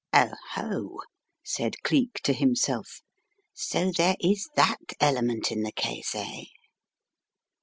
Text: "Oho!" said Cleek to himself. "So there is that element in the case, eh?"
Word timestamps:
"Oho!" 0.15 0.97
said 1.43 1.83
Cleek 1.83 2.21
to 2.23 2.33
himself. 2.33 3.03
"So 3.53 3.91
there 3.91 4.15
is 4.19 4.49
that 4.55 4.79
element 4.99 5.51
in 5.51 5.61
the 5.61 5.71
case, 5.71 6.15
eh?" 6.15 6.45